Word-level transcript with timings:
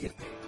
95.7. 0.00 0.39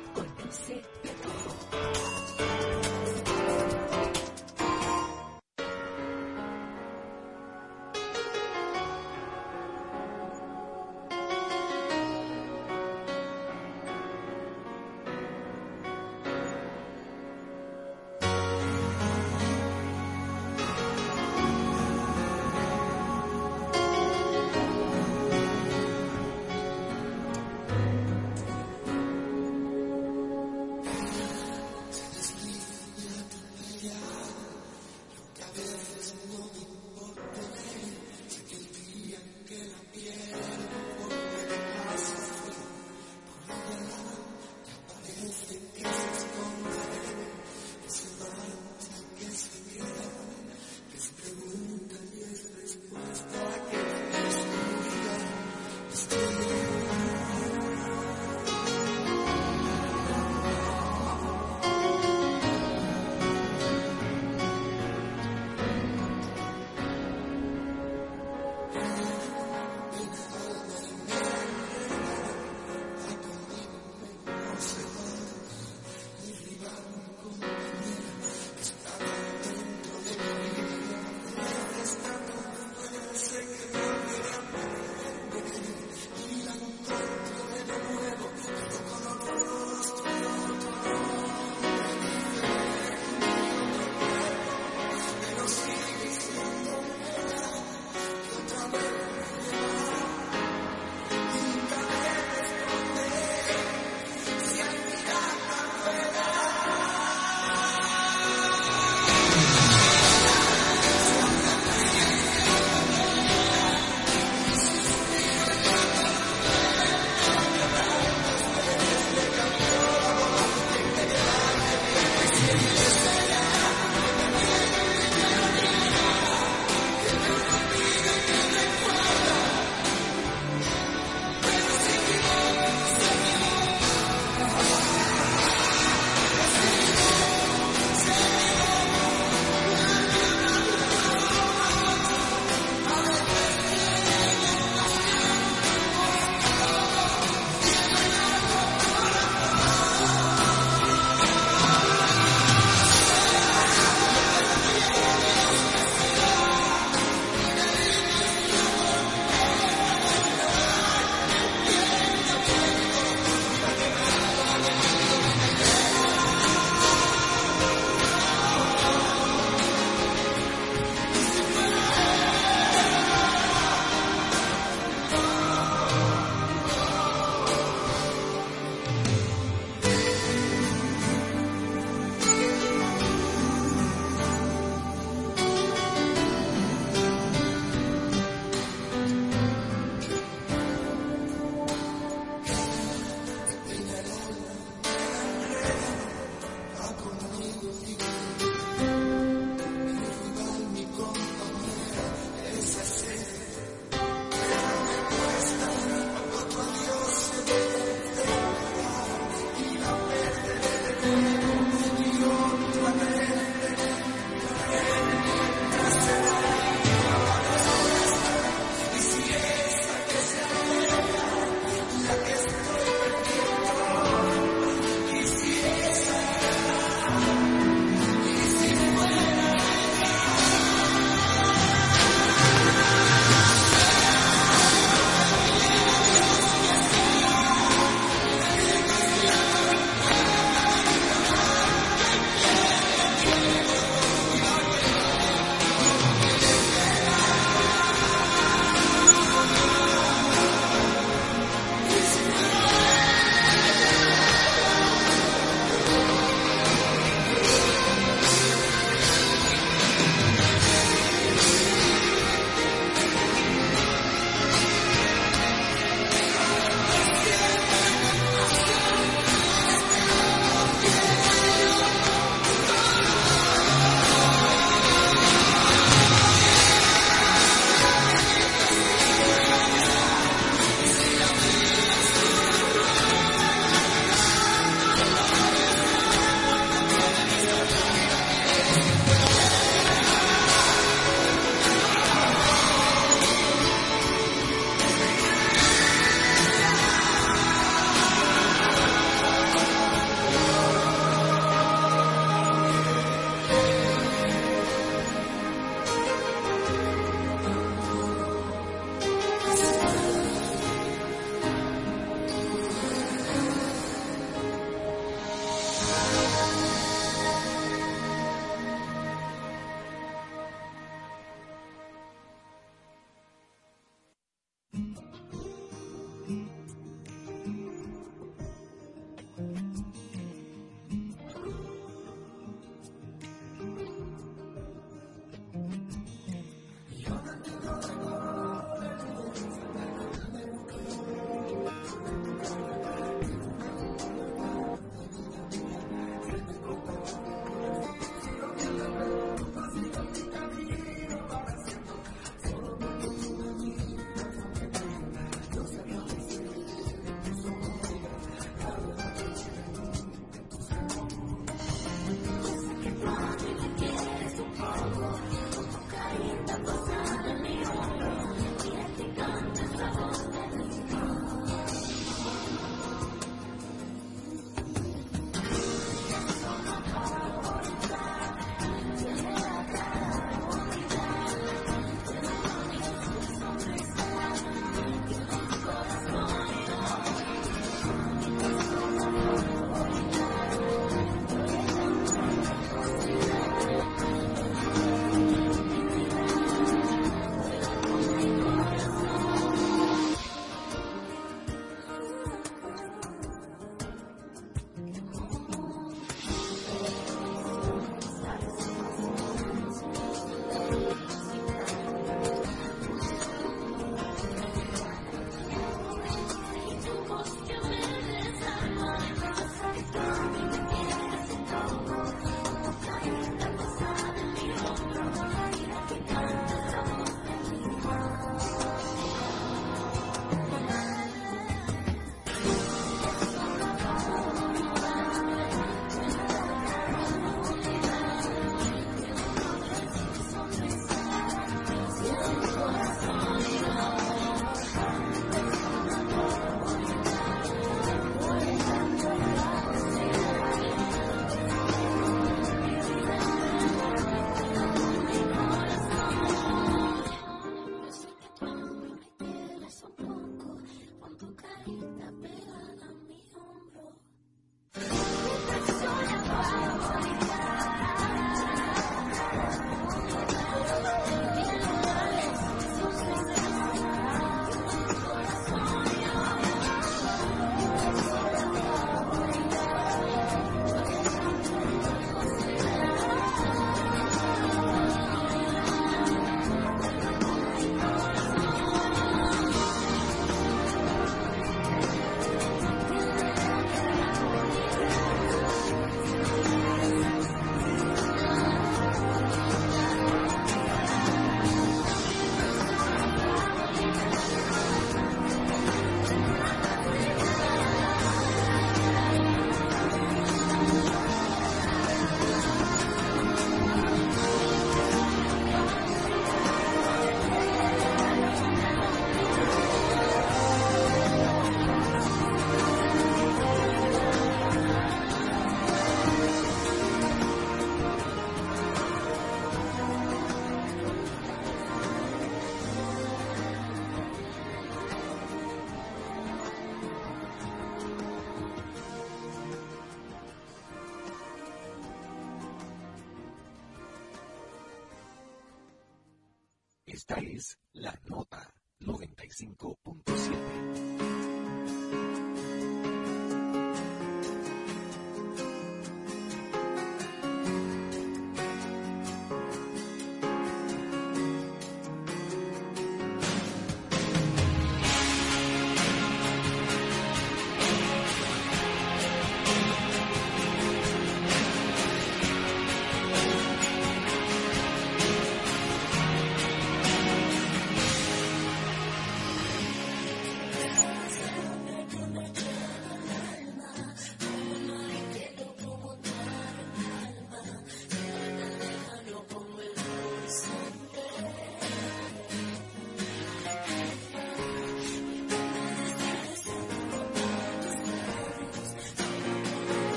Esta 547.02 547.16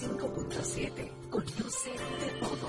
95.7. 0.00 1.10
Conoce 1.30 1.90
de 1.90 2.30
todo. 2.40 2.68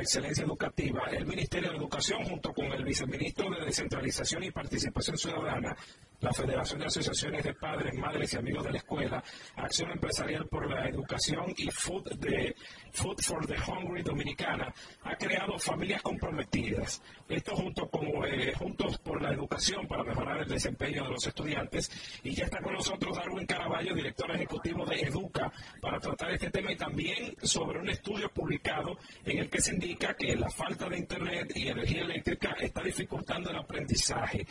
Excelencia 0.00 0.44
educativa, 0.44 1.02
el 1.10 1.26
Ministerio 1.26 1.70
de 1.70 1.76
Educación, 1.76 2.24
junto 2.24 2.52
con 2.52 2.66
el 2.66 2.84
viceministro 2.84 3.50
de 3.50 3.64
Descentralización 3.66 4.44
y 4.44 4.50
Participación 4.50 5.16
Ciudadana, 5.16 5.76
la 6.20 6.32
Federación 6.32 6.80
de 6.80 6.86
Asociaciones 6.86 7.44
de 7.44 7.54
Padres, 7.54 7.94
Madres 7.94 8.32
y 8.34 8.36
Amigos 8.36 8.64
de 8.64 8.72
la 8.72 8.78
Escuela, 8.78 9.22
Acción 9.56 9.90
Empresarial 9.90 10.46
por 10.48 10.68
la 10.68 10.88
Educación 10.88 11.54
y 11.56 11.70
Food, 11.70 12.16
de, 12.18 12.54
Food 12.92 13.20
for 13.20 13.46
the 13.46 13.56
Hungry 13.56 14.02
Dominicana, 14.02 14.72
ha 15.02 15.16
creado 15.16 15.58
familias 15.58 16.02
comprometidas. 16.02 17.02
Esto 17.28 17.54
junto 17.54 17.88
con 17.88 18.06
eh, 18.26 18.52
Juntos 18.54 18.98
la 19.20 19.32
Educación 19.32 19.86
para 19.86 20.04
mejorar 20.04 20.42
el 20.42 20.48
desempeño 20.48 21.04
de 21.04 21.10
los 21.10 21.26
estudiantes. 21.26 21.90
Y 22.22 22.34
ya 22.34 22.44
está 22.44 22.60
con 22.60 22.74
nosotros 22.74 23.16
Darwin 23.16 23.46
Caraballo, 23.46 23.94
director 23.94 24.30
ejecutivo 24.30 24.84
de 24.84 25.00
Educa, 25.00 25.52
para 25.80 25.98
tratar 25.98 26.32
este 26.32 26.50
tema 26.50 26.72
y 26.72 26.76
también 26.76 27.34
sobre 27.42 27.80
un 27.80 27.88
estudio 27.88 28.28
publicado 28.30 28.98
en 29.24 29.38
el 29.38 29.50
que 29.50 29.60
se 29.60 29.74
indica 29.74 30.14
que 30.14 30.36
la 30.36 30.50
falta 30.50 30.88
de 30.88 30.98
Internet 30.98 31.52
y 31.54 31.68
energía 31.68 32.02
eléctrica 32.02 32.56
está 32.60 32.82
dificultando 32.82 33.50
el 33.50 33.56
aprendizaje. 33.56 34.46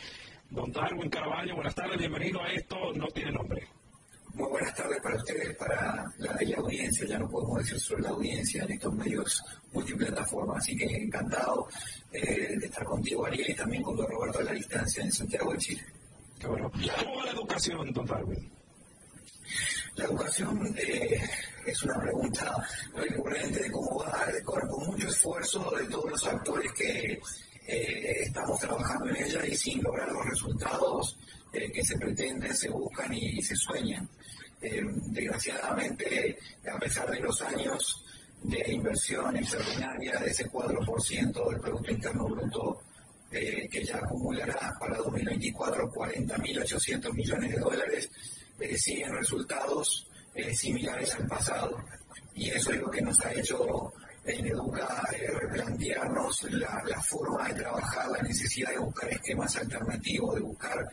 Don 0.50 0.72
Darwin 0.72 1.10
Caraballo, 1.10 1.54
buenas 1.54 1.74
tardes, 1.74 1.98
bienvenido 1.98 2.42
a 2.42 2.50
esto, 2.52 2.92
no 2.94 3.06
tiene 3.08 3.32
nombre. 3.32 3.77
Muy 4.38 4.50
buenas 4.50 4.72
tardes 4.72 5.00
para 5.02 5.16
ustedes, 5.16 5.56
para 5.56 6.04
la, 6.18 6.38
la 6.40 6.56
audiencia, 6.58 7.04
ya 7.08 7.18
no 7.18 7.28
podemos 7.28 7.58
decir 7.58 7.80
sobre 7.80 8.02
la 8.02 8.10
audiencia 8.10 8.62
en 8.62 8.70
estos 8.70 8.94
medios 8.94 9.42
multiplataformas, 9.72 10.58
así 10.58 10.76
que 10.76 10.84
encantado 10.84 11.66
eh, 12.12 12.54
de 12.56 12.66
estar 12.66 12.84
contigo, 12.84 13.26
Ariel, 13.26 13.50
y 13.50 13.54
también 13.56 13.82
con 13.82 13.96
don 13.96 14.06
Roberto 14.06 14.38
a 14.38 14.44
la 14.44 14.52
distancia 14.52 15.02
en 15.02 15.10
Santiago 15.10 15.52
de 15.52 15.58
Chile. 15.58 15.84
Qué 16.38 16.46
bueno. 16.46 16.70
¿Cómo 16.70 17.16
va 17.16 17.24
la 17.24 17.32
educación, 17.32 17.92
don 17.92 18.06
Darwin? 18.06 18.52
La 19.96 20.04
educación 20.04 20.74
eh, 20.78 21.20
es 21.66 21.82
una 21.82 22.00
pregunta 22.00 22.64
recurrente 22.94 23.60
de 23.60 23.72
cómo 23.72 24.04
va, 24.04 24.24
de, 24.26 24.40
con 24.44 24.60
mucho 24.86 25.08
esfuerzo 25.08 25.68
de 25.76 25.84
todos 25.88 26.12
los 26.12 26.26
actores 26.28 26.72
que 26.74 27.20
eh, 27.66 28.22
estamos 28.22 28.60
trabajando 28.60 29.08
en 29.10 29.16
ella 29.16 29.44
y 29.44 29.56
sin 29.56 29.82
lograr 29.82 30.12
los 30.12 30.24
resultados 30.26 31.18
eh, 31.52 31.70
que 31.72 31.82
se 31.82 31.96
pretenden, 31.98 32.54
se 32.54 32.68
buscan 32.68 33.12
y, 33.12 33.40
se 33.42 33.56
sueñan. 33.56 34.08
Eh, 34.60 34.82
desgraciadamente, 35.06 36.36
a 36.72 36.78
pesar 36.78 37.10
de 37.10 37.20
los 37.20 37.40
años 37.42 38.04
de 38.42 38.72
inversión 38.72 39.36
extraordinaria 39.36 40.18
de 40.18 40.30
ese 40.30 40.50
4% 40.50 41.50
del 41.50 41.60
Producto 41.60 41.90
Interno 41.90 42.28
Bruto 42.28 42.82
eh, 43.30 43.68
que 43.70 43.84
ya 43.84 43.98
acumulará 43.98 44.74
para 44.80 44.96
2024 44.96 45.92
40.800 45.92 47.12
millones 47.12 47.52
de 47.52 47.58
dólares, 47.58 48.10
eh, 48.58 48.78
siguen 48.78 49.12
resultados 49.12 50.06
eh, 50.34 50.54
similares 50.54 51.14
al 51.14 51.26
pasado. 51.26 51.76
Y 52.34 52.48
eso 52.48 52.72
es 52.72 52.80
lo 52.80 52.90
que 52.90 53.02
nos 53.02 53.20
ha 53.20 53.32
hecho 53.34 53.92
en 54.24 54.46
Educa 54.46 55.06
replantearnos 55.40 56.44
la, 56.52 56.82
la, 56.86 57.02
forma 57.02 57.48
de 57.48 57.54
trabajar, 57.54 58.08
la 58.10 58.22
necesidad 58.22 58.70
de 58.70 58.78
buscar 58.78 59.10
esquemas 59.10 59.56
alternativos, 59.56 60.34
de 60.34 60.40
buscar 60.40 60.88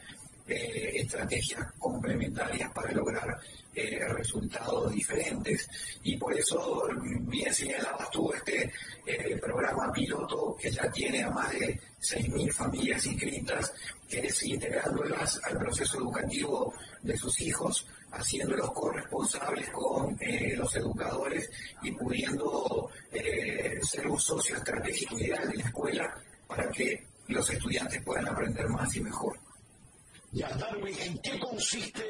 eh, 0.47 0.91
estrategias 1.01 1.73
complementarias 1.79 2.71
para 2.71 2.91
lograr 2.91 3.35
eh, 3.73 3.99
resultados 4.09 4.93
diferentes. 4.93 5.67
Y 6.03 6.17
por 6.17 6.37
eso, 6.37 6.87
bien 7.21 7.51
señalabas 7.51 8.11
tú, 8.11 8.31
este 8.31 8.71
eh, 9.07 9.37
programa 9.41 9.91
piloto 9.91 10.55
que 10.55 10.69
ya 10.69 10.87
tiene 10.91 11.23
a 11.23 11.31
más 11.31 11.49
de 11.49 11.79
6.000 11.99 12.53
familias 12.53 13.03
inscritas, 13.07 13.73
que 14.07 14.19
es 14.19 14.43
integrándolas 14.43 15.41
al 15.45 15.57
proceso 15.57 15.97
educativo 15.97 16.71
de 17.01 17.17
sus 17.17 17.41
hijos, 17.41 17.87
haciéndolos 18.11 18.71
corresponsables 18.71 19.67
con 19.71 20.15
los 20.55 20.75
educadores 20.75 21.49
y 21.81 21.91
pudiendo 21.91 22.91
ser 23.81 24.07
un 24.07 24.19
socio 24.19 24.57
estratégico 24.57 25.17
ideal 25.17 25.49
de 25.49 25.57
la 25.57 25.63
escuela 25.63 26.15
para 26.47 26.69
que 26.69 27.03
los 27.29 27.49
estudiantes 27.49 28.01
puedan 28.03 28.27
aprender 28.27 28.69
más 28.69 28.95
y 28.95 29.01
mejor. 29.01 29.35
Ya, 30.35 30.49
Darwin, 30.49 30.93
¿en 30.99 31.17
qué 31.19 31.39
consiste 31.39 32.03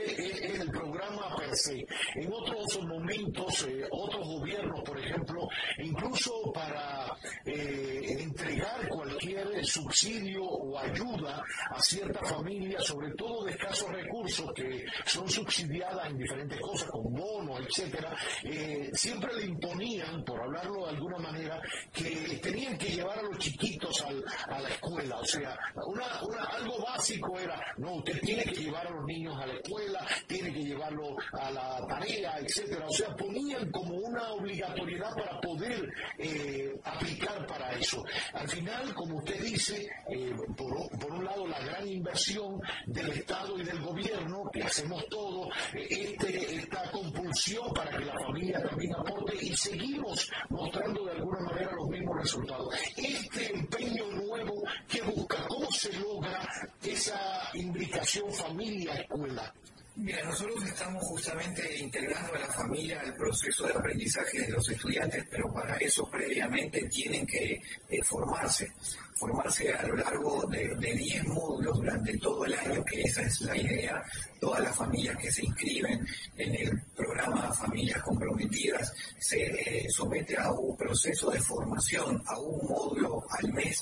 el, 0.56 0.72
programa 0.72 1.36
per 1.38 1.56
se? 1.56 1.86
En 2.16 2.34
otros 2.34 2.84
momentos, 2.84 3.68
eh, 3.70 3.86
otros 3.92 4.28
gobiernos, 4.28 4.82
por 4.82 4.98
ejemplo, 4.98 5.48
incluso 5.78 6.52
para 6.52 7.16
eh, 7.46 8.18
entregar 8.22 8.88
cualquier 8.90 9.64
subsidio 9.64 10.44
o 10.44 10.76
ayuda 10.80 11.44
a 11.70 11.80
cierta 11.80 12.26
familia, 12.26 12.82
sobre 12.82 13.12
todo 13.12 13.44
de 13.44 13.52
escasos 13.52 13.92
recursos, 13.92 14.52
que 14.56 14.84
son 15.06 15.30
subsidiadas 15.30 16.10
en 16.10 16.18
diferentes 16.18 16.60
cosas, 16.62 16.90
con 16.90 17.14
bonos, 17.14 17.60
etcétera, 17.60 18.12
eh, 18.44 18.90
siempre 18.94 19.36
le 19.36 19.46
imponían, 19.46 20.26
por 20.26 20.42
hablarlo 20.42 20.86
de 20.86 20.90
alguna 20.90 21.20
manera, 21.20 21.62
que 21.94 22.40
tenían 22.42 22.76
que 22.76 22.90
llevar 22.90 23.20
a 23.20 23.22
los 23.22 23.38
chiquitos 23.38 24.02
al, 24.02 24.26
a 24.48 24.62
la 24.62 24.70
escuela. 24.70 25.20
O 25.20 25.26
sea, 25.26 25.56
una, 25.86 26.24
una, 26.24 26.44
algo 26.46 26.84
básico 26.84 27.38
era, 27.38 27.62
no, 27.78 27.98
usted 27.98 28.15
tiene 28.22 28.44
que 28.44 28.56
llevar 28.56 28.88
a 28.88 28.92
los 28.92 29.06
niños 29.06 29.38
a 29.40 29.46
la 29.46 29.54
escuela, 29.54 30.06
tiene 30.28 30.54
que 30.54 30.64
llevarlo 30.64 31.16
a 31.34 31.52
la 31.52 31.86
tarea, 31.88 32.38
etcétera. 32.40 32.86
O 32.88 32.94
sea, 32.94 33.16
ponían 33.16 33.72
como 33.72 33.96
una 33.96 34.32
obligatoriedad 34.34 35.14
para 35.16 35.40
poder 35.42 35.90
eh, 36.18 36.74
aplicar 36.84 37.46
para 37.48 37.72
eso. 37.78 38.04
Al 38.34 38.48
final, 38.50 38.94
como 38.94 39.18
usted 39.18 39.42
dice, 39.42 39.90
eh, 40.10 40.34
por, 40.56 41.12
un 41.12 41.26
lado 41.26 41.48
la 41.48 41.60
gran 41.60 41.88
inversión 41.88 42.62
del 42.88 43.10
Estado 43.12 43.60
y 43.60 43.64
del 43.64 43.82
gobierno, 43.82 44.50
que 44.52 44.64
hacemos 44.64 45.06
todo, 45.08 45.50
este, 45.74 46.56
esta 46.56 46.92
compulsión 46.92 47.74
para 47.74 47.92
que 47.98 48.06
la 48.06 48.20
familia 48.26 48.62
también 48.62 48.94
aporte 48.96 49.36
y 49.42 49.56
seguimos 49.56 50.30
mostrando 50.50 51.06
de 51.06 51.12
alguna 51.12 51.40
manera 51.42 51.72
los 51.74 51.88
mismos 51.90 52.18
resultados. 52.22 52.74
Este 52.96 53.54
empeño 53.54 54.06
nuevo 54.12 54.64
que 54.88 55.02
busca, 55.02 55.46
¿cómo 55.48 55.72
se 55.72 55.94
logra 56.00 56.48
esa 56.84 57.50
imbricación 57.54 58.05
familia-escuela? 58.06 59.54
Mira, 59.98 60.22
nosotros 60.26 60.62
estamos 60.66 61.02
justamente 61.06 61.78
integrando 61.78 62.36
a 62.36 62.40
la 62.40 62.48
familia 62.48 63.00
al 63.00 63.16
proceso 63.16 63.66
de 63.66 63.74
aprendizaje 63.74 64.42
de 64.42 64.50
los 64.50 64.70
estudiantes, 64.70 65.26
pero 65.32 65.54
para 65.54 65.78
eso 65.78 66.06
previamente 66.12 66.86
tienen 66.90 67.26
que 67.26 67.54
eh, 67.54 68.04
formarse, 68.04 68.74
formarse 69.16 69.74
a 69.74 69.88
lo 69.88 69.96
largo 69.96 70.46
de 70.48 70.94
10 70.94 71.28
módulos 71.28 71.78
durante 71.78 72.18
todo 72.18 72.44
el 72.44 72.56
año, 72.56 72.84
que 72.84 73.04
esa 73.04 73.22
es 73.22 73.40
la 73.40 73.56
idea. 73.56 74.04
Todas 74.38 74.64
las 74.64 74.76
familias 74.76 75.18
que 75.18 75.32
se 75.32 75.46
inscriben 75.46 76.06
en 76.36 76.56
el 76.56 76.82
programa 76.94 77.54
Familias 77.54 78.04
Comprometidas 78.04 78.94
se 79.18 79.46
eh, 79.46 79.88
somete 79.90 80.36
a 80.38 80.52
un 80.52 80.76
proceso 80.76 81.32
de 81.32 81.40
formación, 81.40 82.22
a 82.28 82.38
un 82.38 82.68
módulo 82.68 83.24
al 83.30 83.54
mes 83.54 83.82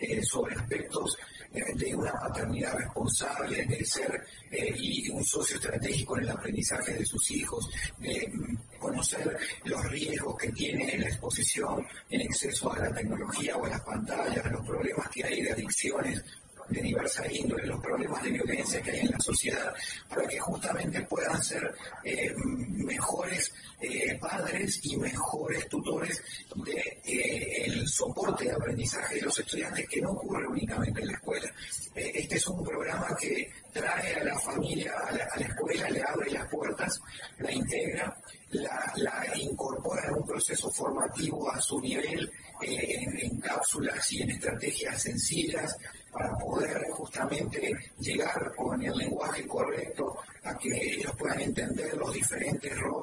eh, 0.00 0.22
sobre 0.22 0.54
aspectos 0.54 1.18
de 1.52 1.94
una 1.94 2.12
paternidad 2.12 2.74
responsable, 2.76 3.64
de 3.64 3.84
ser 3.84 4.22
eh, 4.50 4.74
y 4.76 5.08
un 5.10 5.24
socio 5.24 5.56
estratégico 5.56 6.16
en 6.16 6.24
el 6.24 6.30
aprendizaje 6.30 6.94
de 6.94 7.04
sus 7.06 7.30
hijos, 7.30 7.68
de 7.98 8.30
conocer 8.78 9.36
los 9.64 9.84
riesgos 9.90 10.36
que 10.36 10.52
tiene 10.52 10.98
la 10.98 11.08
exposición 11.08 11.86
en 12.10 12.20
exceso 12.20 12.72
a 12.72 12.78
la 12.78 12.92
tecnología 12.92 13.56
o 13.56 13.64
a 13.64 13.70
las 13.70 13.80
pantallas, 13.80 14.52
los 14.52 14.66
problemas 14.66 15.08
que 15.08 15.24
hay 15.24 15.42
de 15.42 15.52
adicciones 15.52 16.22
de 16.68 16.82
diversa 16.82 17.24
índole, 17.30 17.66
los 17.66 17.80
problemas 17.80 18.22
de 18.22 18.30
violencia 18.30 18.82
que 18.82 18.90
hay 18.90 19.00
en 19.00 19.10
la 19.10 19.20
sociedad, 19.20 19.74
para 20.08 20.26
que 20.26 20.38
justamente 20.38 21.02
puedan 21.02 21.42
ser 21.42 21.74
eh, 22.04 22.32
mejores 22.36 23.52
eh, 23.80 24.18
padres 24.20 24.80
y 24.82 24.96
mejores 24.96 25.68
tutores 25.68 26.22
de 26.56 27.00
eh, 27.04 27.64
el 27.66 27.88
soporte 27.88 28.44
de 28.44 28.52
aprendizaje 28.52 29.16
de 29.16 29.22
los 29.22 29.38
estudiantes 29.38 29.88
que 29.88 30.00
no 30.00 30.10
ocurre 30.10 30.46
únicamente 30.46 31.00
en 31.00 31.06
la 31.06 31.12
escuela. 31.14 31.52
este 31.94 32.36
es 32.36 32.46
un 32.48 32.62
programa 32.64 33.16
que 33.18 33.50
trae 33.72 34.14
a 34.16 34.24
la 34.24 34.38
familia 34.38 34.92
a 35.06 35.12
la, 35.12 35.46
escuela, 35.46 35.88
le 35.90 36.02
abre 36.02 36.30
las 36.30 36.48
puertas, 36.48 37.00
la 37.38 37.52
integra, 37.52 38.16
la, 38.50 39.24
incorpora 39.36 40.08
en 40.08 40.14
un 40.14 40.26
proceso 40.26 40.70
formativo 40.70 41.50
a 41.50 41.60
su 41.60 41.80
nivel 41.80 42.30
en 42.60 43.40
cápsulas 43.40 44.12
y 44.12 44.22
en 44.22 44.30
estrategias 44.30 45.02
sencillas 45.02 45.76
para 46.18 46.36
poder 46.36 46.84
justamente 46.90 47.72
llegar 48.00 48.52
con 48.56 48.82
el 48.82 48.96
lenguaje 48.96 49.46
correcto 49.46 50.16
a 50.42 50.58
que 50.58 50.68
ellos 50.68 51.14
puedan 51.16 51.40
entender 51.40 51.96
los 51.96 52.12
diferentes 52.12 52.76
roles 52.80 52.98